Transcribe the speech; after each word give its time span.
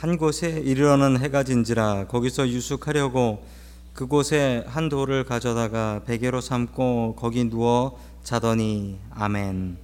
한 0.00 0.16
곳에 0.16 0.48
이르러는 0.48 1.20
해가 1.20 1.44
진지라 1.44 2.06
거기서 2.06 2.48
유숙하려고 2.48 3.44
그곳에 3.92 4.64
한 4.66 4.88
돌을 4.88 5.24
가져다가 5.24 6.04
베개로 6.06 6.40
삼고 6.40 7.16
거기 7.18 7.44
누워 7.44 8.00
자더니 8.22 8.98
아멘. 9.10 9.76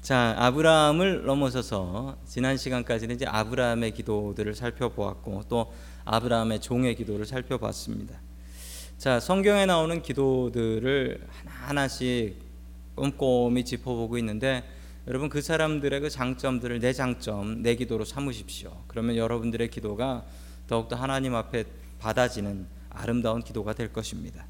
자, 0.00 0.36
아브라함을 0.38 1.24
넘어서서 1.24 2.18
지난 2.24 2.56
시간까지는 2.56 3.16
이제 3.16 3.26
아브라함의 3.26 3.94
기도들을 3.94 4.54
살펴보았고 4.54 5.42
또 5.48 5.72
아브라함의 6.04 6.60
종의 6.60 6.94
기도를 6.94 7.26
살펴봤습니다. 7.26 8.14
자, 8.96 9.18
성경에 9.18 9.66
나오는 9.66 10.02
기도들을 10.02 11.26
하나하나씩 11.34 12.36
꼼꼼히 12.94 13.64
짚어보고 13.64 14.18
있는데 14.18 14.62
여러분 15.08 15.28
그 15.28 15.42
사람들의 15.42 16.00
그 16.00 16.10
장점들을 16.10 16.78
내 16.78 16.92
장점, 16.92 17.62
내 17.62 17.74
기도로 17.74 18.04
삼으십시오. 18.04 18.84
그러면 18.86 19.16
여러분들의 19.16 19.68
기도가 19.68 20.24
더욱더 20.68 20.94
하나님 20.94 21.34
앞에 21.34 21.64
받아지는 21.98 22.66
아름다운 22.88 23.42
기도가 23.42 23.72
될 23.72 23.92
것입니다. 23.92 24.44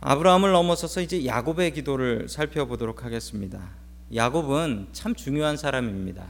아브라함을 0.00 0.52
넘어서서 0.52 1.00
이제 1.00 1.26
야곱의 1.26 1.72
기도를 1.74 2.28
살펴보도록 2.28 3.04
하겠습니다. 3.04 3.70
야곱은 4.14 4.88
참 4.92 5.14
중요한 5.14 5.56
사람입니다. 5.56 6.26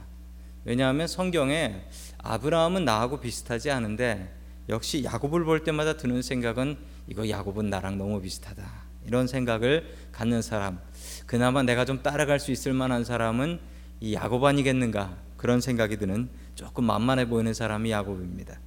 왜냐하면 0.65 1.07
성경에 1.07 1.83
아브라함은 2.17 2.83
나하고 2.83 3.19
비슷하지 3.19 3.71
않은데 3.71 4.35
역시 4.69 5.03
야곱을 5.03 5.43
볼 5.43 5.63
때마다 5.63 5.97
드는 5.97 6.21
생각은 6.21 6.77
이거 7.07 7.29
야곱은 7.29 7.69
나랑 7.69 7.97
너무 7.97 8.21
비슷하다. 8.21 8.90
이런 9.11 9.27
생각을 9.27 9.93
갖는 10.13 10.41
사람. 10.41 10.79
그나마 11.25 11.63
내가 11.63 11.83
좀 11.83 12.01
따라갈 12.01 12.39
수 12.39 12.49
있을 12.53 12.71
만한 12.71 13.03
사람은 13.03 13.59
이 13.99 14.13
야곱 14.13 14.41
아니겠는가? 14.41 15.17
그런 15.35 15.59
생각이 15.59 15.97
드는 15.97 16.29
조금 16.55 16.85
만만해 16.85 17.27
보이는 17.27 17.53
사람이 17.53 17.91
야곱입니다. 17.91 18.57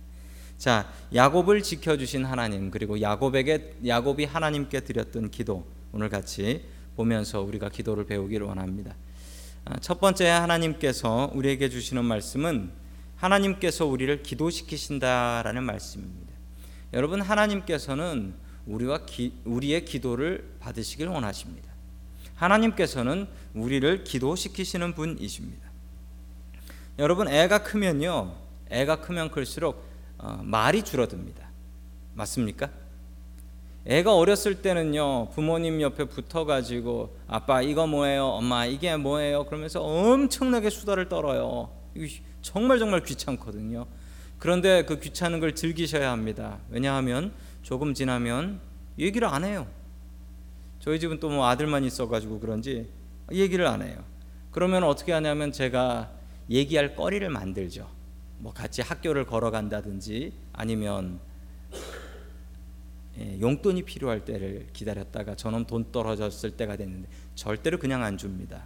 자, 0.58 0.92
야곱을 1.14 1.62
지켜 1.62 1.96
주신 1.96 2.26
하나님 2.26 2.70
그리고 2.70 3.00
야곱에게 3.00 3.76
야곱이 3.86 4.26
하나님께 4.26 4.80
드렸던 4.80 5.30
기도 5.30 5.66
오늘 5.92 6.10
같이 6.10 6.66
보면서 6.94 7.40
우리가 7.40 7.70
기도를 7.70 8.04
배우기를 8.04 8.46
원합니다. 8.46 8.94
아, 9.64 9.78
첫 9.80 9.98
번째 9.98 10.28
하나님께서 10.28 11.30
우리에게 11.32 11.70
주시는 11.70 12.04
말씀은 12.04 12.70
하나님께서 13.16 13.86
우리를 13.86 14.22
기도시키신다라는 14.22 15.62
말씀입니다. 15.64 16.34
여러분 16.92 17.22
하나님께서는 17.22 18.43
우리와 18.66 19.04
기, 19.06 19.32
우리의 19.44 19.84
기도를 19.84 20.56
받으시길 20.60 21.08
원하십니다. 21.08 21.72
하나님께서는 22.34 23.26
우리를 23.54 24.04
기도시키시는 24.04 24.94
분이십니다. 24.94 25.68
여러분 26.98 27.28
애가 27.28 27.62
크면요, 27.62 28.34
애가 28.70 29.00
크면 29.00 29.30
클수록 29.30 29.84
어, 30.18 30.40
말이 30.42 30.82
줄어듭니다. 30.82 31.48
맞습니까? 32.14 32.70
애가 33.86 34.16
어렸을 34.16 34.62
때는요 34.62 35.28
부모님 35.30 35.82
옆에 35.82 36.04
붙어 36.04 36.46
가지고 36.46 37.14
아빠 37.26 37.60
이거 37.60 37.86
뭐예요 37.86 38.28
엄마 38.28 38.64
이게 38.64 38.96
뭐예요 38.96 39.44
그러면서 39.44 39.82
엄청나게 39.82 40.70
수다를 40.70 41.10
떨어요 41.10 41.68
정말 42.40 42.78
정말 42.78 43.02
귀찮거든요 43.02 43.86
그런데 44.38 44.84
그 44.86 45.00
귀찮은 45.00 45.38
걸 45.38 45.54
즐기셔야 45.54 46.10
합니다 46.10 46.58
왜냐하면 46.70 47.32
조금 47.64 47.94
지나면 47.94 48.60
얘기를 48.98 49.26
안 49.26 49.42
해요. 49.42 49.66
저희 50.80 51.00
집은 51.00 51.18
또 51.18 51.30
뭐 51.30 51.46
아들만 51.48 51.82
있어가지고 51.84 52.38
그런지 52.38 52.90
얘기를 53.32 53.66
안 53.66 53.80
해요. 53.82 54.04
그러면 54.50 54.84
어떻게 54.84 55.12
하냐면 55.12 55.50
제가 55.50 56.12
얘기할 56.50 56.94
거리를 56.94 57.26
만들죠. 57.30 57.88
뭐 58.38 58.52
같이 58.52 58.82
학교를 58.82 59.24
걸어간다든지 59.24 60.34
아니면 60.52 61.18
예, 63.18 63.40
용돈이 63.40 63.84
필요할 63.84 64.26
때를 64.26 64.66
기다렸다가 64.74 65.34
저놈 65.34 65.64
돈 65.64 65.90
떨어졌을 65.90 66.50
때가 66.50 66.76
됐는데 66.76 67.08
절대로 67.34 67.78
그냥 67.78 68.02
안 68.02 68.18
줍니다. 68.18 68.64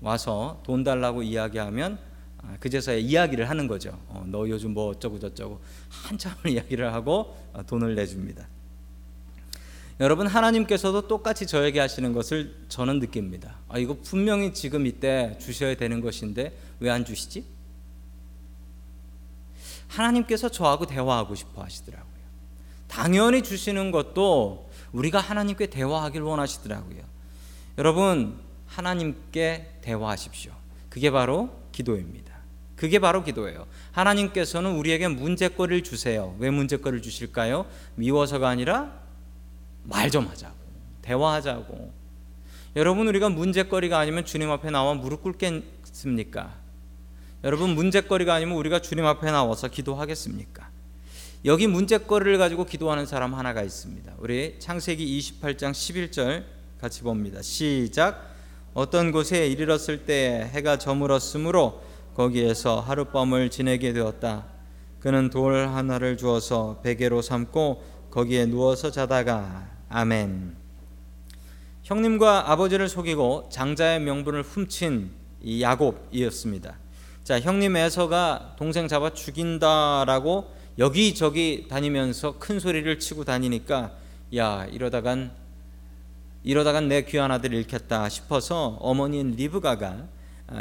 와서 0.00 0.60
돈 0.64 0.82
달라고 0.82 1.22
이야기하면 1.22 1.94
아, 1.94 2.11
그제서야 2.60 2.96
이야기를 2.96 3.48
하는 3.48 3.66
거죠. 3.68 3.98
어, 4.08 4.24
너 4.26 4.48
요즘 4.48 4.74
뭐 4.74 4.88
어쩌고 4.90 5.18
저쩌고 5.18 5.60
한참을 5.88 6.48
이야기를 6.50 6.92
하고 6.92 7.36
어, 7.52 7.62
돈을 7.66 7.94
내줍니다. 7.94 8.46
여러분 10.00 10.26
하나님께서도 10.26 11.06
똑같이 11.06 11.46
저에게 11.46 11.78
하시는 11.78 12.12
것을 12.12 12.64
저는 12.68 12.98
느낍니다. 12.98 13.58
아 13.68 13.78
이거 13.78 13.96
분명히 14.02 14.52
지금 14.52 14.86
이때 14.86 15.36
주셔야 15.40 15.76
되는 15.76 16.00
것인데 16.00 16.56
왜 16.80 16.90
안 16.90 17.04
주시지? 17.04 17.44
하나님께서 19.88 20.48
저하고 20.48 20.86
대화하고 20.86 21.34
싶어 21.34 21.62
하시더라고요. 21.62 22.12
당연히 22.88 23.42
주시는 23.42 23.90
것도 23.90 24.70
우리가 24.92 25.20
하나님께 25.20 25.66
대화하길 25.66 26.22
원하시더라고요. 26.22 27.02
여러분, 27.78 28.38
하나님께 28.66 29.78
대화하십시오. 29.82 30.52
그게 30.88 31.10
바로 31.10 31.50
기도입니다. 31.72 32.31
그게 32.82 32.98
바로 32.98 33.22
기도예요. 33.22 33.68
하나님께서는 33.92 34.72
우리에게 34.72 35.06
문제거리를 35.06 35.84
주세요. 35.84 36.34
왜 36.40 36.50
문제거리를 36.50 37.00
주실까요? 37.00 37.64
미워서가 37.94 38.48
아니라 38.48 38.90
말 39.84 40.10
좀 40.10 40.26
하자고. 40.26 40.56
대화하자고. 41.00 41.92
여러분, 42.74 43.06
우리가 43.06 43.28
문제거리가 43.28 44.00
아니면 44.00 44.24
주님 44.24 44.50
앞에 44.50 44.70
나와 44.72 44.94
무릎 44.94 45.22
꿇겠습니까? 45.22 46.54
여러분, 47.44 47.70
문제거리가 47.76 48.34
아니면 48.34 48.56
우리가 48.56 48.80
주님 48.82 49.06
앞에 49.06 49.30
나와서 49.30 49.68
기도하겠습니까? 49.68 50.68
여기 51.44 51.68
문제거리를 51.68 52.36
가지고 52.36 52.64
기도하는 52.64 53.06
사람 53.06 53.36
하나가 53.36 53.62
있습니다. 53.62 54.14
우리 54.18 54.56
창세기 54.58 55.20
28장 55.20 55.70
11절 55.70 56.42
같이 56.80 57.02
봅니다. 57.02 57.42
시작. 57.42 58.34
어떤 58.74 59.12
곳에 59.12 59.46
이르렀을 59.46 60.04
때 60.04 60.50
해가 60.52 60.78
저물었으므로 60.78 61.91
거기에서 62.14 62.80
하룻밤을 62.80 63.50
지내게 63.50 63.92
되었다. 63.92 64.46
그는 65.00 65.30
돌 65.30 65.66
하나를 65.68 66.16
주어서 66.16 66.80
베개로 66.82 67.22
삼고 67.22 67.82
거기에 68.10 68.46
누워서 68.46 68.90
자다가 68.90 69.68
아멘. 69.88 70.56
형님과 71.82 72.50
아버지를 72.52 72.88
속이고 72.88 73.48
장자의 73.50 74.00
명분을 74.00 74.42
훔친 74.42 75.10
이 75.42 75.62
야곱이었습니다. 75.62 76.78
자, 77.24 77.40
형님 77.40 77.76
에서가 77.76 78.54
동생 78.56 78.88
잡아 78.88 79.10
죽인다라고 79.10 80.50
여기저기 80.78 81.66
다니면서 81.68 82.38
큰 82.38 82.60
소리를 82.60 82.98
치고 82.98 83.24
다니니까 83.24 83.92
야 84.36 84.66
이러다간 84.70 85.32
이러다간 86.44 86.88
내 86.88 87.02
귀한 87.02 87.30
아들 87.30 87.52
잃겠다 87.54 88.08
싶어서 88.08 88.78
어머니인 88.80 89.32
리브가가 89.32 89.86
아, 89.86 90.08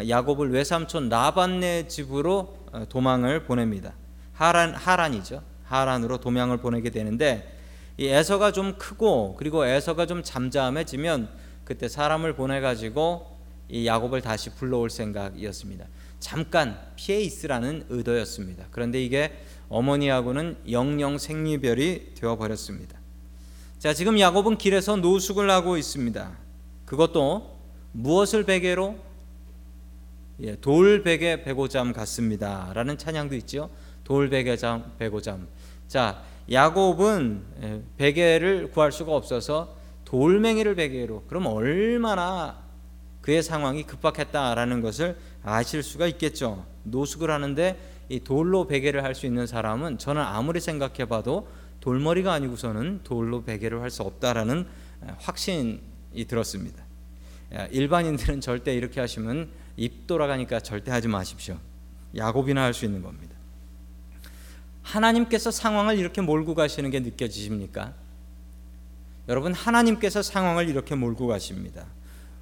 야곱을 0.07 0.51
외삼촌 0.51 1.09
나반네 1.09 1.87
집으로 1.87 2.57
어, 2.71 2.85
도망을 2.87 3.43
보냅니다. 3.43 3.93
하란 4.33 4.73
하란이죠. 4.73 5.43
하란으로 5.65 6.19
도망을 6.19 6.57
보내게 6.57 6.89
되는데 6.89 7.57
이 7.97 8.07
에서가 8.07 8.51
좀 8.51 8.77
크고 8.77 9.35
그리고 9.37 9.65
에서가 9.65 10.05
좀 10.05 10.23
잠잠해지면 10.23 11.29
그때 11.63 11.87
사람을 11.87 12.35
보내 12.35 12.59
가지고 12.59 13.37
이 13.69 13.85
야곱을 13.85 14.21
다시 14.21 14.49
불러올 14.49 14.89
생각이었습니다. 14.89 15.85
잠깐 16.19 16.79
피해 16.95 17.21
있으라는 17.21 17.85
의도였습니다. 17.89 18.65
그런데 18.71 19.03
이게 19.03 19.37
어머니하고는 19.69 20.57
영영 20.69 21.17
생리별이 21.17 22.15
되어 22.15 22.37
버렸습니다. 22.37 22.99
자, 23.79 23.93
지금 23.93 24.19
야곱은 24.19 24.57
길에서 24.57 24.97
노숙을 24.97 25.49
하고 25.49 25.77
있습니다. 25.77 26.37
그것도 26.85 27.57
무엇을 27.93 28.43
베개로 28.43 28.95
예, 30.41 30.55
돌베개 30.55 31.43
베고잠 31.43 31.93
같습니다라는 31.93 32.97
찬양도 32.97 33.35
있죠. 33.35 33.69
돌베개잠 34.03 34.93
베고잠. 34.97 35.47
자, 35.87 36.23
야곱은 36.51 37.43
예, 37.61 37.81
베개를 37.97 38.71
구할 38.71 38.91
수가 38.91 39.15
없어서 39.15 39.75
돌멩이를 40.05 40.75
베개로. 40.75 41.25
그럼 41.27 41.45
얼마나 41.45 42.59
그의 43.21 43.43
상황이 43.43 43.83
급박했다라는 43.83 44.81
것을 44.81 45.15
아실 45.43 45.83
수가 45.83 46.07
있겠죠. 46.07 46.65
노숙을 46.83 47.29
하는데 47.29 47.77
이 48.09 48.19
돌로 48.19 48.65
베개를 48.67 49.03
할 49.03 49.13
수 49.13 49.27
있는 49.27 49.45
사람은 49.45 49.99
저는 49.99 50.21
아무리 50.21 50.59
생각해 50.59 51.05
봐도 51.07 51.47
돌머리가 51.79 52.33
아니고서는 52.33 53.01
돌로 53.03 53.43
베개를 53.43 53.81
할 53.81 53.91
수 53.91 54.01
없다라는 54.03 54.65
확신이 55.19 55.79
들었습니다. 56.27 56.83
일반인들은 57.71 58.41
절대 58.41 58.75
이렇게 58.75 58.99
하시면 58.99 59.49
입 59.77 60.07
돌아가니까 60.07 60.59
절대 60.59 60.91
하지 60.91 61.07
마십시오. 61.07 61.57
야곱이나 62.15 62.63
할 62.63 62.73
수 62.73 62.85
있는 62.85 63.01
겁니다. 63.01 63.35
하나님께서 64.83 65.51
상황을 65.51 65.97
이렇게 65.97 66.21
몰고 66.21 66.55
가시는 66.55 66.89
게 66.89 66.99
느껴지십니까? 66.99 67.93
여러분 69.29 69.53
하나님께서 69.53 70.21
상황을 70.21 70.67
이렇게 70.67 70.95
몰고 70.95 71.27
가십니다. 71.27 71.85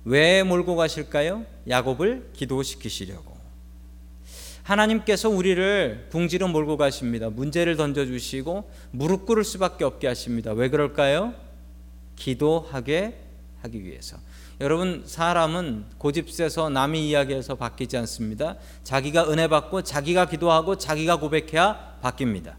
왜 0.05 0.43
몰고 0.43 0.75
가실까요? 0.75 1.45
야곱을 1.67 2.31
기도시키시려고. 2.33 3.37
하나님께서 4.63 5.29
우리를 5.29 6.07
궁지로 6.11 6.47
몰고 6.47 6.77
가십니다. 6.77 7.29
문제를 7.29 7.75
던져 7.75 8.05
주시고 8.05 8.69
무릎 8.91 9.25
꿇을 9.25 9.43
수밖에 9.43 9.83
없게 9.83 10.07
하십니다. 10.07 10.53
왜 10.53 10.69
그럴까요? 10.69 11.33
기도하게 12.15 13.19
하기 13.61 13.83
위해서. 13.83 14.17
여러분 14.61 15.03
사람은 15.05 15.85
고집세서 15.97 16.69
남의 16.69 17.07
이야기에서 17.07 17.55
바뀌지 17.55 17.95
않습니다. 17.97 18.57
자기가 18.83 19.31
은혜 19.31 19.47
받고 19.47 19.83
자기가 19.83 20.27
기도하고 20.27 20.77
자기가 20.77 21.17
고백해야 21.17 21.99
바뀝니다. 22.03 22.55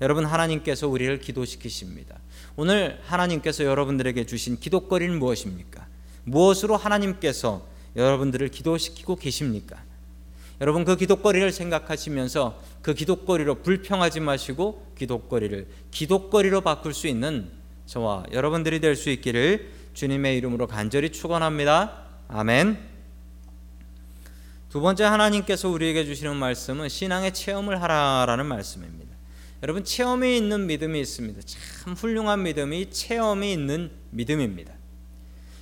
여러분 0.00 0.24
하나님께서 0.24 0.88
우리를 0.88 1.20
기도시키십니다. 1.20 2.18
오늘 2.56 2.98
하나님께서 3.04 3.64
여러분들에게 3.64 4.24
주신 4.24 4.58
기도거리는 4.58 5.18
무엇입니까? 5.18 5.86
무엇으로 6.24 6.78
하나님께서 6.78 7.66
여러분들을 7.94 8.48
기도시키고 8.48 9.16
계십니까? 9.16 9.82
여러분 10.62 10.86
그 10.86 10.96
기도거리를 10.96 11.52
생각하시면서 11.52 12.58
그 12.80 12.94
기도거리로 12.94 13.56
불평하지 13.56 14.20
마시고 14.20 14.92
기도거리를 14.96 15.66
기도거리로 15.90 16.62
바꿀 16.62 16.94
수 16.94 17.06
있는 17.06 17.50
저와 17.84 18.24
여러분들이 18.32 18.80
될 18.80 18.96
수 18.96 19.10
있기를 19.10 19.79
주님의 20.00 20.38
이름으로 20.38 20.66
간절히 20.66 21.12
축원합니다. 21.12 22.06
아멘. 22.28 22.78
두 24.70 24.80
번째 24.80 25.04
하나님께서 25.04 25.68
우리에게 25.68 26.06
주시는 26.06 26.36
말씀은 26.36 26.88
신앙의 26.88 27.34
체험을 27.34 27.82
하라라는 27.82 28.46
말씀입니다. 28.46 29.14
여러분 29.62 29.84
체험이 29.84 30.38
있는 30.38 30.66
믿음이 30.66 30.98
있습니다. 30.98 31.42
참 31.44 31.92
훌륭한 31.92 32.44
믿음이 32.44 32.88
체험이 32.88 33.52
있는 33.52 33.90
믿음입니다. 34.08 34.72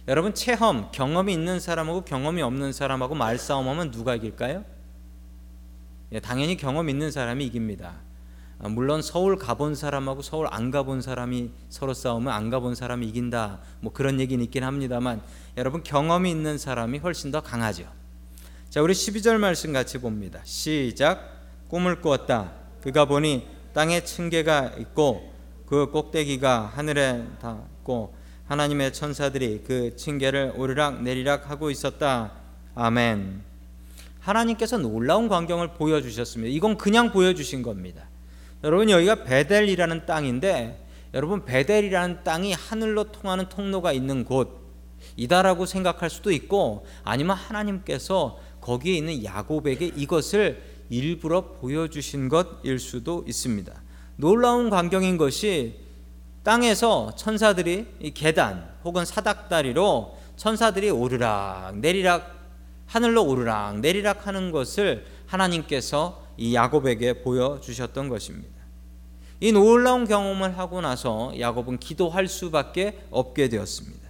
여러분 0.06 0.32
체험, 0.34 0.92
경험이 0.92 1.32
있는 1.32 1.58
사람하고 1.58 2.02
경험이 2.02 2.42
없는 2.42 2.72
사람하고 2.72 3.16
말싸움하면 3.16 3.90
누가 3.90 4.14
이길까요? 4.14 4.64
예, 6.12 6.20
당연히 6.20 6.56
경험 6.56 6.88
있는 6.88 7.10
사람이 7.10 7.44
이깁니다. 7.44 7.96
아, 8.60 8.68
물론 8.68 9.02
서울 9.02 9.36
가본 9.36 9.76
사람하고 9.76 10.22
서울 10.22 10.48
안 10.50 10.70
가본 10.70 11.00
사람이 11.00 11.50
서로 11.68 11.94
싸우면 11.94 12.32
안 12.32 12.50
가본 12.50 12.74
사람이 12.74 13.06
이긴다. 13.06 13.60
뭐 13.80 13.92
그런 13.92 14.18
얘기는 14.18 14.42
있긴 14.44 14.64
합니다만 14.64 15.22
여러분 15.56 15.82
경험이 15.82 16.30
있는 16.30 16.58
사람이 16.58 16.98
훨씬 16.98 17.30
더 17.30 17.40
강하죠. 17.40 17.86
자, 18.68 18.82
우리 18.82 18.92
12절 18.92 19.38
말씀 19.38 19.72
같이 19.72 19.98
봅니다. 19.98 20.40
시작. 20.44 21.38
꿈을 21.68 22.00
꾸었다. 22.00 22.52
그가 22.82 23.04
보니 23.04 23.46
땅에 23.74 24.02
층계가 24.02 24.74
있고 24.78 25.32
그 25.66 25.90
꼭대기가 25.90 26.72
하늘에 26.74 27.24
닿고 27.40 28.14
하나님의 28.46 28.92
천사들이 28.92 29.62
그 29.66 29.94
층계를 29.96 30.54
오르락 30.56 31.02
내리락 31.02 31.50
하고 31.50 31.70
있었다. 31.70 32.32
아멘. 32.74 33.42
하나님께서 34.20 34.78
놀라운 34.78 35.28
광경을 35.28 35.74
보여주셨습니다. 35.74 36.54
이건 36.54 36.76
그냥 36.76 37.12
보여주신 37.12 37.62
겁니다. 37.62 38.08
여러분 38.64 38.90
여기가 38.90 39.22
베델이라는 39.22 40.04
땅인데 40.04 40.84
여러분 41.14 41.44
베델이라는 41.44 42.24
땅이 42.24 42.52
하늘로 42.52 43.04
통하는 43.04 43.48
통로가 43.48 43.92
있는 43.92 44.24
곳이다라고 44.24 45.64
생각할 45.64 46.10
수도 46.10 46.32
있고 46.32 46.84
아니면 47.04 47.36
하나님께서 47.36 48.38
거기에 48.60 48.96
있는 48.96 49.24
야곱에게 49.24 49.92
이것을 49.96 50.60
일부러 50.90 51.52
보여주신 51.52 52.28
것일 52.28 52.78
수도 52.78 53.24
있습니다. 53.28 53.72
놀라운 54.16 54.70
광경인 54.70 55.18
것이 55.18 55.78
땅에서 56.42 57.14
천사들이 57.14 58.12
계단 58.14 58.68
혹은 58.82 59.04
사닥다리로 59.04 60.18
천사들이 60.36 60.90
오르락 60.90 61.78
내리락 61.78 62.36
하늘로 62.86 63.24
오르락 63.24 63.78
내리락 63.80 64.26
하는 64.26 64.50
것을 64.50 65.06
하나님께서 65.26 66.27
이 66.38 66.54
야곱에게 66.54 67.22
보여주셨던 67.22 68.08
것입니다. 68.08 68.56
이 69.40 69.52
놀라운 69.52 70.06
경험을 70.06 70.56
하고 70.56 70.80
나서 70.80 71.32
야곱은 71.38 71.78
기도할 71.78 72.28
수밖에 72.28 72.98
없게 73.10 73.48
되었습니다. 73.48 74.08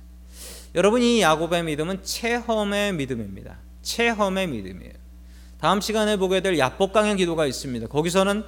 여러분 0.74 1.02
이 1.02 1.20
야곱의 1.20 1.64
믿음은 1.64 2.02
체험의 2.02 2.92
믿음입니다. 2.94 3.58
체험의 3.82 4.46
믿음이에요. 4.46 4.92
다음 5.58 5.80
시간에 5.80 6.16
보게 6.16 6.40
될 6.40 6.58
야복강의 6.58 7.16
기도가 7.16 7.46
있습니다. 7.46 7.88
거기서는 7.88 8.44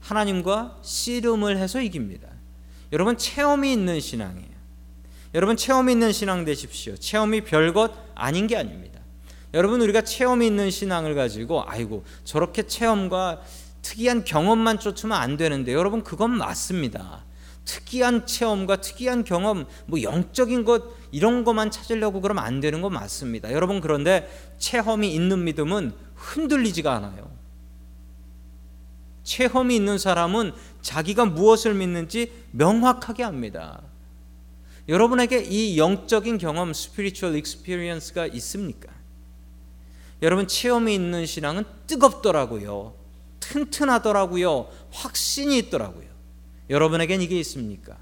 하나님과 0.00 0.78
씨름을 0.82 1.58
해서 1.58 1.80
이깁니다. 1.80 2.28
여러분 2.92 3.18
체험이 3.18 3.72
있는 3.72 4.00
신앙이에요. 4.00 4.54
여러분 5.34 5.56
체험이 5.56 5.92
있는 5.92 6.12
신앙 6.12 6.44
되십시오. 6.44 6.96
체험이 6.96 7.42
별것 7.42 7.92
아닌 8.14 8.46
게 8.46 8.56
아닙니다. 8.56 8.93
여러분 9.54 9.80
우리가 9.80 10.02
체험이 10.02 10.48
있는 10.48 10.70
신앙을 10.70 11.14
가지고 11.14 11.62
아이고 11.64 12.04
저렇게 12.24 12.64
체험과 12.64 13.40
특이한 13.82 14.24
경험만 14.24 14.80
쫓으면 14.80 15.16
안 15.16 15.36
되는데 15.36 15.72
여러분 15.72 16.02
그건 16.02 16.32
맞습니다. 16.32 17.24
특이한 17.64 18.26
체험과 18.26 18.80
특이한 18.80 19.24
경험, 19.24 19.66
뭐 19.86 20.02
영적인 20.02 20.64
것 20.64 20.82
이런 21.12 21.44
것만 21.44 21.70
찾으려고 21.70 22.20
그러면 22.20 22.44
안 22.44 22.60
되는 22.60 22.82
거 22.82 22.90
맞습니다. 22.90 23.52
여러분 23.52 23.80
그런데 23.80 24.28
체험이 24.58 25.14
있는 25.14 25.44
믿음은 25.44 25.92
흔들리지가 26.16 26.92
않아요. 26.92 27.30
체험이 29.22 29.76
있는 29.76 29.98
사람은 29.98 30.52
자기가 30.82 31.26
무엇을 31.26 31.74
믿는지 31.74 32.32
명확하게 32.50 33.22
합니다. 33.22 33.80
여러분에게 34.88 35.44
이 35.44 35.78
영적인 35.78 36.38
경험, 36.38 36.72
spiritual 36.74 37.36
experience가 37.36 38.26
있습니까? 38.26 38.93
여러분 40.24 40.48
체험이 40.48 40.94
있는 40.94 41.26
신앙은 41.26 41.64
뜨겁더라고요. 41.86 42.94
튼튼하더라고요. 43.40 44.70
확신이 44.90 45.58
있더라고요. 45.58 46.06
여러분에겐 46.70 47.20
이게 47.20 47.38
있습니까? 47.40 47.98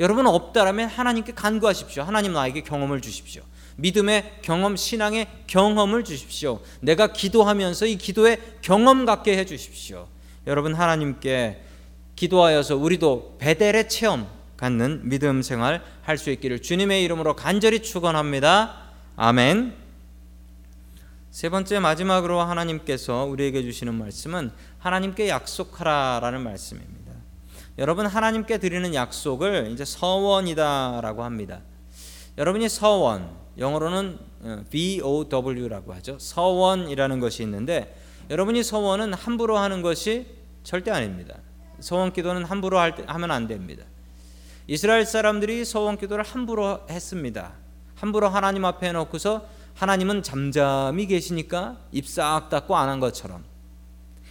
여러분 0.00 0.26
없다라면 0.26 0.88
하나님께 0.88 1.34
간구하십시오. 1.34 2.02
하나님 2.02 2.32
나에게 2.32 2.62
경험을 2.62 3.02
주십시오. 3.02 3.42
믿음의 3.76 4.38
경험, 4.40 4.74
신앙의 4.74 5.26
경험을 5.46 6.02
주십시오. 6.02 6.60
내가 6.80 7.12
기도하면서 7.12 7.84
이 7.84 7.96
기도에 7.96 8.38
경험 8.62 9.04
갖게 9.04 9.36
해 9.36 9.44
주십시오. 9.44 10.08
여러분 10.46 10.74
하나님께 10.74 11.62
기도하여서 12.16 12.76
우리도 12.76 13.36
베델의 13.38 13.90
체험 13.90 14.26
갖는 14.56 15.10
믿음 15.10 15.42
생활 15.42 15.82
할 16.02 16.16
수 16.16 16.30
있기를 16.30 16.62
주님의 16.62 17.04
이름으로 17.04 17.36
간절히 17.36 17.82
축원합니다. 17.82 18.92
아멘. 19.16 19.81
세 21.32 21.48
번째 21.48 21.78
마지막으로 21.78 22.42
하나님께서 22.42 23.24
우리에게 23.24 23.62
주시는 23.62 23.94
말씀은 23.94 24.50
하나님께 24.78 25.30
약속하라라는 25.30 26.42
말씀입니다. 26.42 27.10
여러분 27.78 28.04
하나님께 28.04 28.58
드리는 28.58 28.94
약속을 28.94 29.70
이제 29.72 29.82
서원이다라고 29.82 31.24
합니다. 31.24 31.62
여러분이 32.36 32.68
서원 32.68 33.30
영어로는 33.56 34.18
VOW라고 34.68 35.92
어, 35.92 35.94
하죠. 35.94 36.18
서원이라는 36.18 37.18
것이 37.18 37.42
있는데 37.44 37.98
여러분이 38.28 38.62
서원은 38.62 39.14
함부로 39.14 39.56
하는 39.56 39.80
것이 39.80 40.26
절대 40.64 40.90
아닙니다. 40.90 41.38
서원 41.80 42.12
기도는 42.12 42.44
함부로 42.44 42.78
하면 42.78 43.30
안 43.30 43.46
됩니다. 43.46 43.84
이스라엘 44.66 45.06
사람들이 45.06 45.64
서원 45.64 45.96
기도를 45.96 46.24
함부로 46.24 46.80
했습니다. 46.90 47.54
함부로 47.94 48.28
하나님 48.28 48.66
앞에 48.66 48.92
놓고서 48.92 49.61
하나님은 49.74 50.22
잠잠히 50.22 51.06
계시니까 51.06 51.76
입 51.92 52.06
싹 52.06 52.48
닫고 52.50 52.76
안 52.76 52.88
한 52.88 53.00
것처럼 53.00 53.44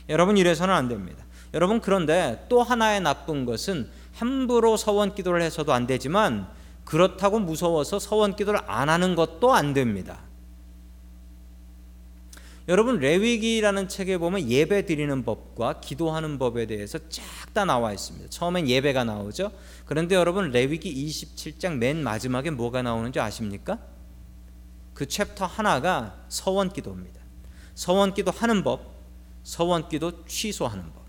여러분 0.10 0.38
이래서는 0.38 0.74
안 0.74 0.88
됩니다. 0.88 1.24
여러분 1.53 1.81
그런데 1.81 2.45
또 2.50 2.63
하나의 2.63 3.01
나쁜 3.01 3.45
것은 3.45 3.89
함부로 4.13 4.77
서원 4.77 5.15
기도를 5.15 5.41
해서도 5.41 5.74
안 5.74 5.88
되지만 5.88 6.48
그렇다고 6.86 7.39
무서워서 7.39 8.00
서원 8.00 8.36
기도를 8.36 8.60
안 8.67 8.89
하는 8.89 9.15
것도 9.15 9.53
안 9.53 9.74
됩니다. 9.74 10.19
여러분 12.67 13.00
레위기라는 13.00 13.88
책에 13.89 14.17
보면 14.17 14.50
예배 14.50 14.86
드리는 14.86 15.24
법과 15.24 15.81
기도하는 15.81 16.38
법에 16.39 16.67
대해서 16.67 17.00
쫙 17.10 17.24
다 17.53 17.65
나와 17.65 17.91
있습니다. 17.91 18.29
처음엔 18.29 18.69
예배가 18.69 19.03
나오죠. 19.03 19.51
그런데 19.86 20.15
여러분 20.15 20.51
레위기 20.51 21.05
27장 21.07 21.75
맨 21.75 22.01
마지막에 22.01 22.50
뭐가 22.50 22.81
나오는지 22.81 23.19
아십니까? 23.19 23.77
그 25.01 25.08
챕터 25.08 25.48
하나가 25.48 26.15
서원 26.29 26.72
기도입니다. 26.72 27.20
서원 27.74 28.13
기도 28.13 28.29
하는 28.29 28.63
법, 28.63 28.81
서원 29.41 29.89
기도 29.89 30.24
취소하는 30.27 30.84
법. 30.93 31.05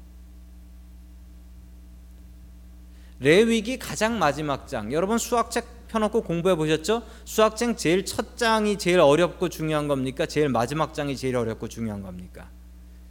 레위기 3.21 3.79
가장 3.79 4.19
마지막 4.19 4.67
장. 4.67 4.95
여러분 4.95 5.19
수학책 5.19 5.89
펴놓고 5.89 6.23
공부해 6.23 6.55
보셨죠? 6.55 7.03
수학책 7.27 7.77
제일 7.77 8.07
첫 8.07 8.39
장이 8.39 8.79
제일 8.79 8.99
어렵고 8.99 9.51
중요한 9.51 9.89
겁니까? 9.89 10.25
제일 10.25 10.49
마지막 10.49 10.95
장이 10.95 11.15
제일 11.15 11.37
어렵고 11.37 11.69
중요한 11.69 12.01
겁니까? 12.01 12.49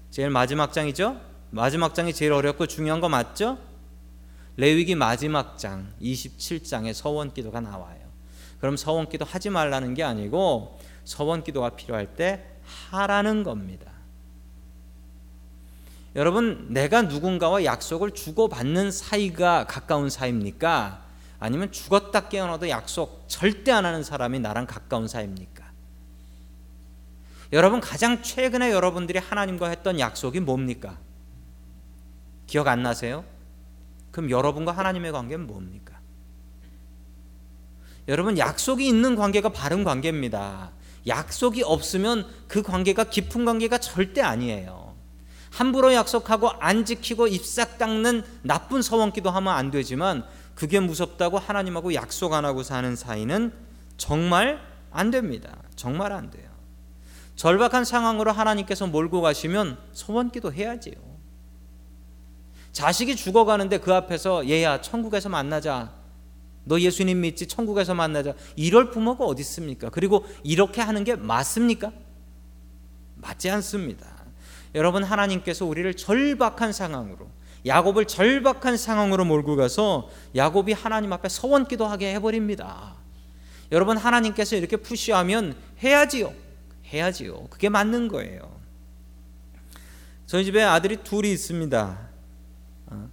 제일 0.10 0.32
마지막 0.32 0.74
장이죠? 0.74 1.22
마지막 1.52 1.94
장이 1.94 2.12
제일 2.12 2.34
어렵고 2.34 2.66
중요한 2.66 3.02
거 3.02 3.08
맞죠? 3.08 3.60
레위기 4.58 4.96
마지막 4.96 5.60
장 5.60 5.94
27장에 6.02 6.92
서원 6.96 7.32
기도가 7.32 7.62
나와요. 7.62 8.01
그럼 8.62 8.78
서원 8.78 9.10
기도 9.10 9.26
하지 9.26 9.50
말라는 9.50 9.96
게 9.96 10.04
아니고 10.04 10.80
서원 11.04 11.44
기도가 11.44 11.72
필요할 11.72 12.16
때 12.16 12.46
하라는 12.92 13.44
겁니다. 13.44 13.92
여러분, 16.16 16.68
내가 16.70 17.02
누군가와 17.04 17.64
약속을 17.64 18.12
주고받는 18.12 18.92
사이가 18.92 19.66
가까운 19.66 20.10
사이입니까? 20.10 21.02
아니면 21.40 21.72
죽었다 21.72 22.28
깨어나도 22.30 22.70
약속 22.70 23.24
절대 23.28 23.72
안 23.72 23.86
하는 23.86 24.04
사람이 24.04 24.40
나랑 24.40 24.68
가까운 24.68 25.08
사이입니까? 25.08 25.72
여러분, 27.54 27.80
가장 27.80 28.22
최근에 28.22 28.72
여러분들이 28.72 29.20
하나님과 29.20 29.70
했던 29.70 30.00
약속이 30.00 30.42
뭡니까? 30.42 31.00
기억 32.46 32.68
안 32.68 32.84
나세요? 32.84 33.24
그럼 34.12 34.30
여러분과 34.30 34.74
하나님의 34.74 35.14
관계는 35.14 35.48
뭡니까? 35.48 36.01
여러분, 38.08 38.38
약속이 38.38 38.88
있는 38.88 39.16
관계가 39.16 39.50
바른 39.50 39.84
관계입니다. 39.84 40.72
약속이 41.08 41.64
없으면 41.64 42.28
그 42.48 42.62
관계가 42.62 43.06
깊은 43.06 43.46
관계가 43.46 43.78
절대 43.80 44.22
아니에요. 44.22 44.96
함부로 45.52 45.94
약속하고 45.94 46.50
안 46.60 46.86
지키고 46.86 47.28
입싹 47.28 47.78
닦는 47.78 48.24
나쁜 48.42 48.82
서원기도 48.82 49.30
하면 49.30 49.54
안 49.54 49.70
되지만 49.70 50.24
그게 50.56 50.80
무섭다고 50.80 51.40
하나님하고 51.40 51.94
약속 51.94 52.34
안 52.34 52.46
하고 52.46 52.64
사는 52.64 52.96
사이는 52.96 53.52
정말 53.98 54.62
안 54.92 55.12
됩니다. 55.12 55.58
정말 55.76 56.12
안 56.14 56.32
돼요. 56.32 56.50
절박한 57.36 57.86
상황으로 57.86 58.32
하나님께서 58.32 58.88
몰고 58.88 59.22
가시면 59.22 59.78
소원기도 59.94 60.54
해야지요. 60.54 60.96
자식이 62.72 63.16
죽어가는데 63.16 63.80
그 63.80 63.94
앞에서 63.94 64.48
얘야 64.48 64.82
천국에서 64.82 65.28
만나자. 65.28 66.01
너 66.64 66.80
예수님 66.80 67.22
믿지 67.22 67.48
천국에서 67.48 67.94
만나자. 67.94 68.34
이럴 68.56 68.92
부모가 68.92 69.26
어디 69.26 69.42
있습니까? 69.42 69.90
그리고 69.90 70.26
이렇게 70.44 70.82
하는 70.82 71.04
게 71.04 71.16
맞습니까? 71.16 71.92
맞지 73.16 73.50
않습니다. 73.50 74.08
여러분 74.76 75.04
하나님께서 75.04 75.66
우리를 75.66 75.94
절박한 75.96 76.72
상황으로 76.72 77.30
야곱을 77.66 78.06
절박한 78.06 78.78
상황으로 78.78 79.26
몰고 79.26 79.56
가서 79.56 80.10
야곱이 80.36 80.74
하나님 80.74 81.14
앞에 81.14 81.30
서원기도 81.30 81.86
하게 81.86 82.14
해버립니다. 82.16 82.96
여러분 83.72 83.98
하나님께서 83.98 84.56
이렇게 84.56 84.78
푸시하면 84.78 85.56
해야지요. 85.84 86.34
해야지요. 86.88 87.48
그게 87.50 87.70
맞는 87.70 88.08
거예요. 88.08 88.60
저희 90.26 90.46
집에 90.46 90.62
아들이 90.64 90.98
둘이 90.98 91.32
있습니다. 91.32 92.10
어, 92.88 93.10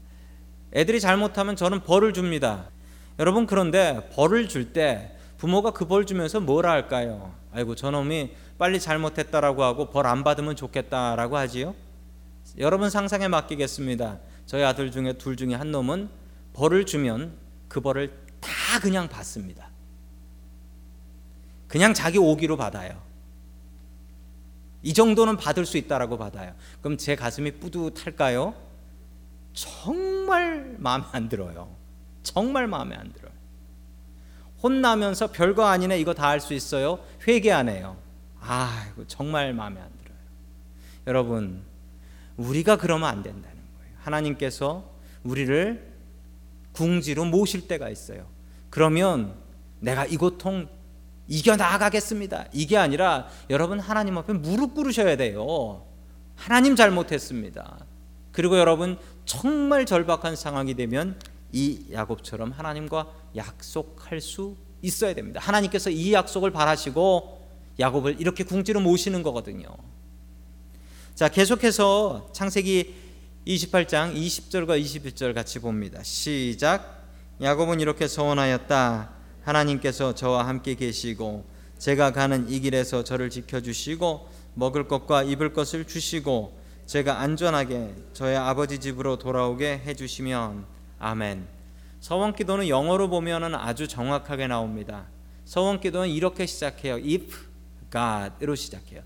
애들이 0.74 1.00
잘못하면 1.00 1.56
저는 1.56 1.80
벌을 1.82 2.12
줍니다. 2.12 2.70
여러분 3.18 3.46
그런데 3.46 4.08
벌을 4.14 4.48
줄 4.48 4.72
때 4.72 5.14
부모가 5.38 5.70
그 5.72 5.86
벌 5.86 6.04
주면서 6.06 6.40
뭐라 6.40 6.70
할까요? 6.72 7.34
아이고 7.52 7.74
저놈이 7.74 8.32
빨리 8.58 8.80
잘못했다라고 8.80 9.62
하고 9.62 9.90
벌 9.90 10.06
안 10.06 10.24
받으면 10.24 10.56
좋겠다라고 10.56 11.36
하지요. 11.36 11.74
여러분 12.58 12.90
상상에 12.90 13.28
맡기겠습니다. 13.28 14.18
저희 14.46 14.62
아들 14.64 14.90
중에 14.90 15.12
둘 15.14 15.36
중에 15.36 15.54
한 15.54 15.70
놈은 15.70 16.08
벌을 16.54 16.86
주면 16.86 17.36
그 17.68 17.80
벌을 17.80 18.12
다 18.40 18.50
그냥 18.80 19.08
받습니다. 19.08 19.68
그냥 21.68 21.92
자기 21.94 22.18
오기로 22.18 22.56
받아요. 22.56 23.00
이 24.82 24.94
정도는 24.94 25.36
받을 25.36 25.66
수 25.66 25.76
있다라고 25.76 26.16
받아요. 26.18 26.54
그럼 26.80 26.96
제 26.96 27.14
가슴이 27.14 27.52
뿌듯할까요? 27.60 28.54
정말 29.52 30.76
마음에 30.78 31.04
안 31.12 31.28
들어요. 31.28 31.76
정말 32.32 32.66
마음에 32.66 32.94
안 32.94 33.12
들어요. 33.12 33.32
혼나면서 34.62 35.28
별거 35.28 35.66
아니네 35.66 35.98
이거 36.00 36.12
다 36.14 36.28
할 36.28 36.40
수 36.40 36.52
있어요. 36.54 36.98
회개 37.26 37.50
안 37.50 37.68
해요. 37.68 37.96
아, 38.40 38.86
이거 38.92 39.04
정말 39.06 39.52
마음에 39.54 39.80
안 39.80 39.88
들어요. 40.02 40.18
여러분, 41.06 41.62
우리가 42.36 42.76
그러면 42.76 43.08
안 43.08 43.22
된다는 43.22 43.56
거예요. 43.78 43.92
하나님께서 43.98 44.84
우리를 45.24 45.86
궁지로 46.72 47.24
모실 47.24 47.66
때가 47.66 47.88
있어요. 47.88 48.26
그러면 48.70 49.34
내가 49.80 50.04
이 50.06 50.16
고통 50.16 50.68
이겨 51.26 51.56
나가겠습니다. 51.56 52.46
이게 52.52 52.76
아니라 52.76 53.28
여러분 53.50 53.80
하나님 53.80 54.16
앞에 54.18 54.32
무릎 54.34 54.74
꿇으셔야 54.74 55.16
돼요. 55.16 55.84
하나님 56.36 56.76
잘못했습니다. 56.76 57.78
그리고 58.32 58.58
여러분 58.58 58.98
정말 59.24 59.84
절박한 59.84 60.36
상황이 60.36 60.74
되면 60.74 61.18
이 61.52 61.86
야곱처럼 61.92 62.52
하나님과 62.52 63.12
약속할 63.36 64.20
수 64.20 64.56
있어야 64.82 65.14
됩니다. 65.14 65.40
하나님께서 65.40 65.90
이 65.90 66.12
약속을 66.12 66.50
바라시고 66.50 67.38
야곱을 67.78 68.16
이렇게 68.20 68.44
궁지로 68.44 68.80
모시는 68.80 69.22
거거든요. 69.22 69.68
자, 71.14 71.28
계속해서 71.28 72.30
창세기 72.32 72.94
28장 73.46 74.14
20절과 74.14 74.80
21절 74.80 75.34
같이 75.34 75.58
봅니다. 75.58 76.02
시작. 76.02 77.06
야곱은 77.40 77.80
이렇게 77.80 78.06
서원하였다. 78.06 79.10
하나님께서 79.42 80.14
저와 80.14 80.46
함께 80.46 80.74
계시고 80.74 81.44
제가 81.78 82.12
가는 82.12 82.48
이 82.50 82.60
길에서 82.60 83.04
저를 83.04 83.30
지켜 83.30 83.60
주시고 83.60 84.28
먹을 84.54 84.88
것과 84.88 85.22
입을 85.22 85.52
것을 85.52 85.86
주시고 85.86 86.58
제가 86.86 87.20
안전하게 87.20 87.94
저의 88.12 88.36
아버지 88.36 88.78
집으로 88.78 89.18
돌아오게 89.18 89.82
해 89.84 89.94
주시면 89.94 90.66
아멘. 90.98 91.46
서원 92.00 92.34
기도는 92.34 92.68
영어로 92.68 93.08
보면은 93.08 93.54
아주 93.54 93.88
정확하게 93.88 94.46
나옵니다. 94.46 95.06
서원 95.44 95.80
기도는 95.80 96.08
이렇게 96.08 96.46
시작해요. 96.46 96.94
if 96.94 97.36
God으로 97.90 98.54
시작해요. 98.54 99.02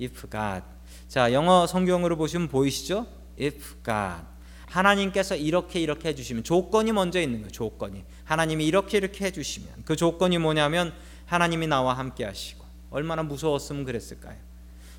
if 0.00 0.28
God. 0.30 0.62
자, 1.08 1.32
영어 1.32 1.66
성경으로 1.66 2.16
보시면 2.16 2.48
보이시죠? 2.48 3.06
if 3.40 3.76
God. 3.84 4.34
하나님께서 4.66 5.36
이렇게 5.36 5.80
이렇게 5.80 6.08
해주시면 6.08 6.42
조건이 6.42 6.92
먼저 6.92 7.20
있는 7.20 7.38
거예요. 7.40 7.50
조건이 7.50 8.04
하나님이 8.24 8.66
이렇게 8.66 8.98
이렇게 8.98 9.26
해주시면 9.26 9.84
그 9.84 9.94
조건이 9.94 10.38
뭐냐면 10.38 10.92
하나님이 11.26 11.68
나와 11.68 11.94
함께 11.94 12.24
하시고 12.24 12.64
얼마나 12.90 13.22
무서웠으면 13.22 13.84
그랬을까요? 13.84 14.36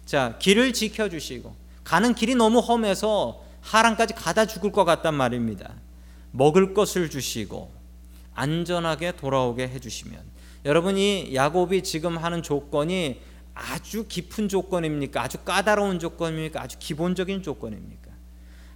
자 0.05 0.37
길을 0.39 0.71
지켜주시고 0.73 1.55
가는 1.83 2.15
길이 2.15 2.35
너무 2.35 2.59
험해서 2.59 3.43
하란까지 3.61 4.13
가다 4.13 4.45
죽을 4.45 4.71
것 4.71 4.85
같단 4.85 5.13
말입니다. 5.13 5.73
먹을 6.36 6.74
것을 6.74 7.10
주시고 7.10 7.72
안전하게 8.34 9.13
돌아오게 9.13 9.68
해주시면 9.70 10.22
여러분이 10.65 11.32
야곱이 11.34 11.84
지금 11.84 12.18
하는 12.18 12.44
조건이 12.44 13.22
아주 13.54 14.06
깊은 14.08 14.50
조건입니까? 14.50 15.22
아주 15.22 15.38
까다로운 15.39 16.00
조건입니까? 16.00 16.62
아주 16.62 16.77
기본적인 16.77 17.42
조건입니까? 17.42 18.12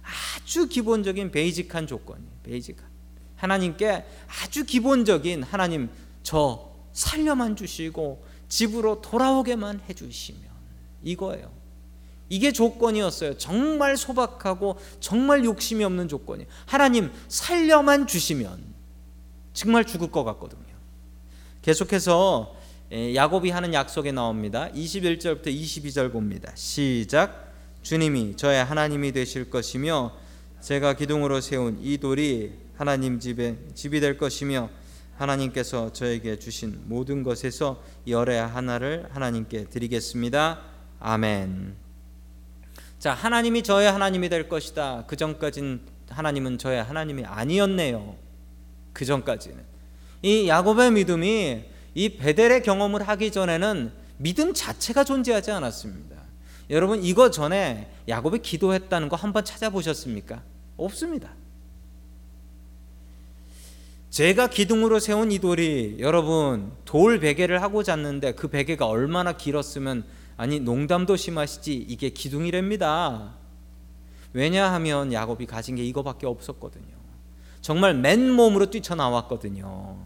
아주 0.02 0.68
기본적인 0.68 1.30
베이직한 1.30 1.86
조건이에요. 1.86 2.30
베이직한. 2.42 2.88
하나님께 3.36 4.04
아주 4.42 4.64
기본적인 4.64 5.42
하나님 5.42 5.90
저 6.22 6.70
살려만 6.92 7.56
주시고 7.56 8.24
집으로 8.48 9.02
돌아오게만 9.02 9.82
해주시면 9.88 10.42
이거예요. 11.02 11.59
이게 12.30 12.52
조건이었어요. 12.52 13.36
정말 13.36 13.96
소박하고 13.98 14.78
정말 15.00 15.44
욕심이 15.44 15.84
없는 15.84 16.08
조건이. 16.08 16.46
하나님 16.64 17.10
살려만 17.28 18.06
주시면 18.06 18.64
정말 19.52 19.84
죽을 19.84 20.10
것 20.10 20.24
같거든요. 20.24 20.62
계속해서 21.60 22.56
야곱이 22.90 23.50
하는 23.50 23.74
약속에 23.74 24.12
나옵니다. 24.12 24.70
21절부터 24.74 25.46
22절 25.46 26.12
봅니다. 26.12 26.52
시작. 26.54 27.52
주님이 27.82 28.36
저의 28.36 28.64
하나님이 28.64 29.12
되실 29.12 29.50
것이며 29.50 30.12
제가 30.60 30.94
기둥으로 30.94 31.40
세운 31.40 31.78
이 31.82 31.98
돌이 31.98 32.52
하나님 32.76 33.18
집에 33.18 33.56
집이 33.74 34.00
될 34.00 34.18
것이며 34.18 34.70
하나님께서 35.16 35.92
저에게 35.92 36.38
주신 36.38 36.80
모든 36.84 37.22
것에서 37.22 37.82
열의 38.06 38.40
하나를 38.46 39.08
하나님께 39.10 39.64
드리겠습니다. 39.64 40.60
아멘. 41.00 41.89
자, 43.00 43.14
하나님이 43.14 43.62
저의 43.62 43.90
하나님이 43.90 44.28
될 44.28 44.46
것이다. 44.46 45.04
그 45.06 45.16
전까진 45.16 45.80
하나님은 46.10 46.58
저의 46.58 46.84
하나님이 46.84 47.24
아니었네요. 47.24 48.14
그 48.92 49.06
전까지는 49.06 49.58
이 50.20 50.46
야곱의 50.46 50.92
믿음이 50.92 51.64
이 51.94 52.08
베델의 52.18 52.62
경험을 52.62 53.08
하기 53.08 53.32
전에는 53.32 53.90
믿음 54.18 54.52
자체가 54.52 55.04
존재하지 55.04 55.50
않았습니다. 55.50 56.16
여러분 56.68 57.02
이거 57.02 57.30
전에 57.30 57.90
야곱이 58.06 58.40
기도했다는 58.40 59.08
거 59.08 59.16
한번 59.16 59.46
찾아보셨습니까? 59.46 60.42
없습니다. 60.76 61.32
제가 64.10 64.48
기둥으로 64.48 64.98
세운 64.98 65.32
이 65.32 65.38
돌이 65.38 65.96
여러분 66.00 66.70
돌 66.84 67.18
베개를 67.18 67.62
하고 67.62 67.82
잤는데 67.82 68.32
그 68.32 68.48
베개가 68.48 68.86
얼마나 68.86 69.32
길었으면 69.32 70.04
아니 70.40 70.58
농담도 70.58 71.16
심하시지 71.16 71.84
이게 71.86 72.08
기둥이랍니다. 72.08 73.34
왜냐하면 74.32 75.12
야곱이 75.12 75.44
가진 75.44 75.76
게 75.76 75.84
이거밖에 75.84 76.26
없었거든요. 76.26 76.96
정말 77.60 77.92
맨몸으로 77.92 78.70
뛰쳐나왔거든요. 78.70 79.98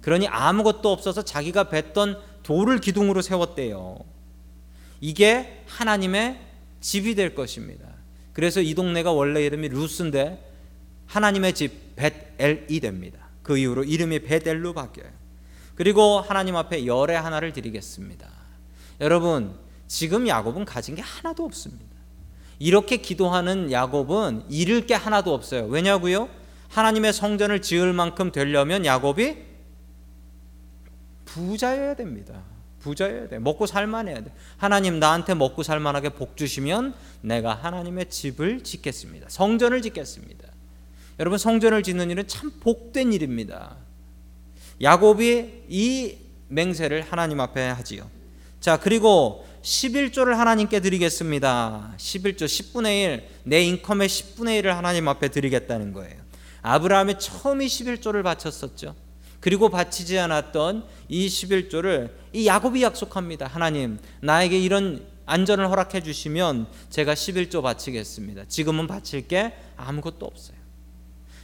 그러니 0.00 0.26
아무것도 0.26 0.90
없어서 0.90 1.22
자기가 1.22 1.68
뱉던 1.68 2.20
돌을 2.42 2.80
기둥으로 2.80 3.22
세웠대요. 3.22 4.00
이게 5.00 5.62
하나님의 5.68 6.40
집이 6.80 7.14
될 7.14 7.36
것입니다. 7.36 7.86
그래서 8.32 8.60
이 8.60 8.74
동네가 8.74 9.12
원래 9.12 9.46
이름이 9.46 9.68
루스인데 9.68 10.52
하나님의 11.06 11.54
집 11.54 11.94
벳엘이 11.94 12.80
됩니다. 12.80 13.28
그 13.44 13.56
이후로 13.56 13.84
이름이 13.84 14.18
벳엘로 14.24 14.72
바뀌어요. 14.72 15.10
그리고 15.76 16.20
하나님 16.20 16.56
앞에 16.56 16.86
열의 16.86 17.20
하나를 17.20 17.52
드리겠습니다. 17.52 18.28
여러분, 19.00 19.64
지금 19.86 20.26
야곱은 20.26 20.64
가진 20.64 20.94
게 20.94 21.02
하나도 21.02 21.44
없습니다. 21.44 21.96
이렇게 22.58 22.96
기도하는 22.96 23.70
야곱은 23.70 24.44
잃을 24.48 24.86
게 24.86 24.94
하나도 24.94 25.32
없어요. 25.32 25.66
왜냐고요? 25.66 26.28
하나님의 26.68 27.12
성전을 27.12 27.62
지을 27.62 27.92
만큼 27.92 28.32
되려면 28.32 28.84
야곱이 28.84 29.36
부자여야 31.24 31.94
됩니다. 31.94 32.42
부자여야 32.80 33.28
돼. 33.28 33.38
먹고 33.38 33.66
살만해야 33.66 34.22
돼. 34.22 34.32
하나님 34.56 34.98
나한테 34.98 35.34
먹고 35.34 35.62
살만하게 35.62 36.10
복 36.10 36.36
주시면 36.36 36.94
내가 37.20 37.54
하나님의 37.54 38.10
집을 38.10 38.62
짓겠습니다. 38.62 39.26
성전을 39.28 39.82
짓겠습니다. 39.82 40.48
여러분 41.18 41.38
성전을 41.38 41.82
짓는 41.82 42.10
일은 42.10 42.28
참 42.28 42.52
복된 42.60 43.12
일입니다. 43.12 43.76
야곱이 44.80 45.64
이 45.68 46.18
맹세를 46.48 47.02
하나님 47.02 47.40
앞에 47.40 47.68
하지요. 47.68 48.08
자, 48.60 48.78
그리고 48.78 49.46
11조를 49.66 50.34
하나님께 50.34 50.78
드리겠습니다. 50.78 51.94
11조 51.96 52.44
10분의 52.44 53.02
1, 53.02 53.28
내 53.42 53.62
인컴의 53.64 54.08
10분의 54.08 54.62
1을 54.62 54.66
하나님 54.66 55.08
앞에 55.08 55.28
드리겠다는 55.28 55.92
거예요. 55.92 56.14
아브라함이 56.62 57.18
처음이 57.18 57.66
11조를 57.66 58.22
바쳤었죠. 58.22 58.94
그리고 59.40 59.68
바치지 59.68 60.18
않았던 60.20 60.84
이 61.08 61.26
11조를 61.26 62.10
이 62.32 62.46
야곱이 62.46 62.80
약속합니다. 62.82 63.48
하나님, 63.48 63.98
나에게 64.20 64.56
이런 64.56 65.04
안전을 65.26 65.68
허락해 65.68 66.00
주시면 66.00 66.68
제가 66.90 67.14
11조 67.14 67.60
바치겠습니다. 67.62 68.44
지금은 68.46 68.86
바칠 68.86 69.26
게 69.26 69.52
아무것도 69.76 70.26
없어요. 70.26 70.56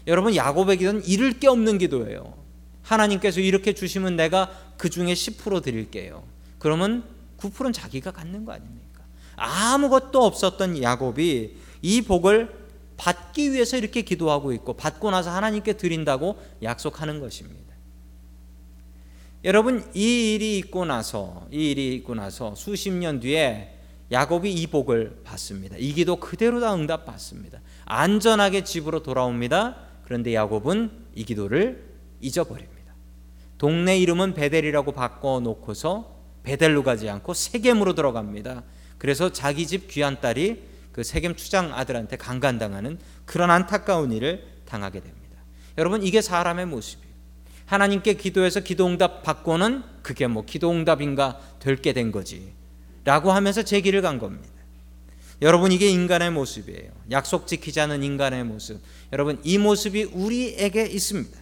여러분 0.07 0.37
야곱의 0.37 0.79
기도는 0.79 1.05
잃을 1.05 1.41
게 1.41 1.49
없는 1.49 1.79
기도예요. 1.79 2.35
하나님께서 2.83 3.41
이렇게 3.41 3.73
주시면 3.73 4.15
내가 4.15 4.49
그 4.77 4.91
중에 4.91 5.13
10% 5.13 5.63
드릴게요. 5.63 6.23
그러면 6.61 7.03
9%는 7.43 7.73
자기가 7.73 8.13
갖는 8.13 8.45
거 8.45 8.53
아닙니까? 8.53 9.03
아무것도 9.37 10.23
없었던 10.25 10.83
야곱이 10.83 11.57
이 11.83 12.03
복을 12.03 12.63
받기 12.97 13.53
위해서 13.53 13.77
이렇게 13.77 14.03
기도하고 14.03 14.53
있고 14.53 14.75
받고 14.75 15.11
나서 15.11 15.31
하나님께 15.31 15.73
드린다고 15.75 16.41
약속하는 16.63 17.21
것입니다. 17.21 17.63
여러분 19.45 19.85
이 19.93 20.35
일이 20.35 20.59
있고 20.59 20.85
나서 20.85 21.49
이 21.51 21.73
일이 21.73 21.95
있고 21.97 22.15
나서 22.15 22.55
수십 22.55 22.93
년 22.93 23.19
뒤에 23.19 23.77
야곱이 24.13 24.53
이 24.53 24.67
복을 24.69 25.23
받습니다. 25.25 25.77
이 25.79 25.93
기도 25.95 26.17
그대로 26.17 26.61
다 26.61 26.75
응답 26.75 27.07
받습니다. 27.07 27.61
안전하게 27.87 28.63
집으로 28.63 29.03
돌아옵니다. 29.03 29.77
그런데 30.05 30.35
야곱은 30.35 30.91
이 31.15 31.25
기도를 31.25 31.93
잊어버립니다. 32.21 32.95
동네 33.59 33.99
이름은 33.99 34.35
베델이라고 34.35 34.93
바꿔 34.93 35.41
놓고서 35.41 36.12
베델로 36.43 36.83
가지 36.83 37.09
않고 37.09 37.35
세겜으로 37.35 37.95
들어갑니다. 37.95 38.63
그래서 38.99 39.33
자기 39.33 39.67
집 39.67 39.89
귀한 39.89 40.21
딸이 40.21 40.63
그 40.93 41.03
세겜 41.03 41.37
추장 41.37 41.75
아들한테 41.75 42.17
강간당하는 42.17 42.99
그런 43.25 43.51
안타까운 43.51 44.13
일을 44.13 44.45
당하게 44.67 45.01
됩니다. 45.01 45.39
여러분 45.79 46.03
이게 46.03 46.21
사람의 46.21 46.67
모습이에요. 46.67 47.13
하나님께 47.67 48.15
기도해서 48.15 48.61
기도응답 48.61 49.23
받고는 49.23 49.83
그게 50.03 50.27
뭐 50.27 50.45
기도응답인가 50.45 51.41
될게 51.59 51.93
된 51.93 52.13
거지 52.13 52.53
라고 53.05 53.33
하면서 53.33 53.63
제 53.63 53.81
길을 53.81 54.03
간 54.03 54.19
겁니다. 54.19 54.49
여러분 55.41 55.73
이게 55.73 55.89
인간의 55.89 56.31
모습이에요. 56.31 56.93
약속 57.11 57.47
않은 57.81 58.03
인간의 58.03 58.45
모습. 58.45 58.81
여러분 59.13 59.41
이 59.43 59.59
모습이 59.59 60.05
우리에게 60.05 60.87
있습니다. 60.87 61.42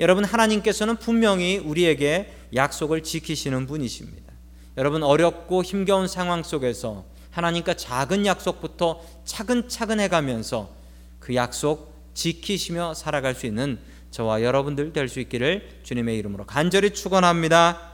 여러분 0.00 0.24
하나님께서는 0.24 0.96
분명히 0.96 1.58
우리에게 1.58 2.32
약속을 2.54 3.02
지키시는 3.02 3.66
분이십니다. 3.66 4.32
여러분 4.78 5.02
어렵고 5.02 5.62
힘겨운 5.62 6.08
상황 6.08 6.42
속에서 6.42 7.04
하나님과 7.30 7.74
작은 7.74 8.24
약속부터 8.24 9.02
차근차근 9.24 10.00
해가면서 10.00 10.70
그 11.18 11.34
약속 11.34 11.94
지키시며 12.14 12.94
살아갈 12.94 13.34
수 13.34 13.44
있는 13.46 13.78
저와 14.10 14.42
여러분들 14.42 14.92
될 14.92 15.08
수 15.08 15.20
있기를 15.20 15.68
주님의 15.82 16.16
이름으로 16.18 16.46
간절히 16.46 16.94
축원합니다. 16.94 17.89